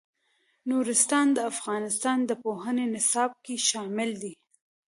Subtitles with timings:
[0.69, 4.33] نورستان د افغانستان د پوهنې نصاب کې شامل دي.